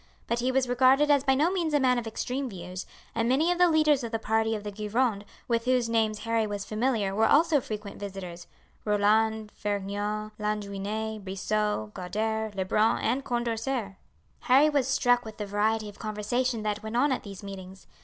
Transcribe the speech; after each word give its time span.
But 0.25 0.39
he 0.39 0.51
was 0.51 0.67
regarded 0.67 1.11
as 1.11 1.23
by 1.23 1.35
no 1.35 1.51
means 1.51 1.75
a 1.75 1.79
man 1.79 1.99
of 1.99 2.07
extreme 2.07 2.49
views, 2.49 2.87
and 3.13 3.29
many 3.29 3.51
of 3.51 3.59
the 3.59 3.69
leaders 3.69 4.03
of 4.03 4.11
the 4.11 4.17
party 4.17 4.55
of 4.55 4.63
the 4.63 4.71
Gironde 4.71 5.23
with 5.47 5.65
whose 5.65 5.87
names 5.89 6.21
Harry 6.21 6.47
was 6.47 6.65
familiar 6.65 7.13
were 7.13 7.27
also 7.27 7.61
frequent 7.61 7.99
visitors 7.99 8.47
Roland, 8.83 9.51
Vergniaud, 9.51 10.31
Lanjuinais, 10.39 11.19
Brissot, 11.19 11.93
Guader, 11.93 12.51
Lebrun, 12.55 12.97
and 12.99 13.23
Condorcer. 13.23 13.97
Harry 14.39 14.69
was 14.69 14.87
struck 14.87 15.23
with 15.23 15.37
the 15.37 15.45
variety 15.45 15.87
of 15.87 15.99
conversation 15.99 16.63
that 16.63 16.81
went 16.81 16.97
on 16.97 17.11
at 17.11 17.21
these 17.21 17.43
meetings. 17.43 17.85